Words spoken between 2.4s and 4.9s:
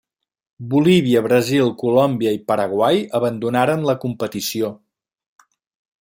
Paraguai abandonaren la competició.